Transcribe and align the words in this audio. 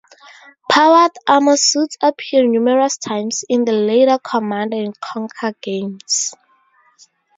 Powered 0.67 1.11
armor 1.27 1.55
suits 1.57 1.95
appear 2.01 2.43
numerous 2.47 2.97
times 2.97 3.45
in 3.47 3.65
the 3.65 3.71
later 3.71 4.17
"Command 4.17 4.73
and 4.73 4.99
Conquer" 4.99 5.53
games. 5.61 6.33